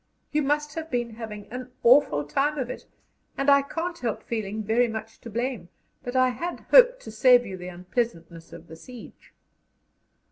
You 0.31 0.41
must 0.41 0.73
have 0.73 0.89
been 0.89 1.11
having 1.11 1.45
an 1.51 1.73
awful 1.83 2.23
time 2.25 2.57
of 2.57 2.71
it, 2.71 2.87
and 3.37 3.51
I 3.51 3.61
can't 3.61 3.99
help 3.99 4.23
feeling 4.23 4.63
very 4.63 4.87
much 4.87 5.21
to 5.21 5.29
blame; 5.29 5.69
but 6.01 6.15
I 6.15 6.29
had 6.29 6.61
hoped 6.71 7.01
to 7.01 7.11
save 7.11 7.45
you 7.45 7.55
the 7.55 7.67
unpleasantness 7.67 8.51
of 8.51 8.65
the 8.67 8.75
siege. 8.75 9.31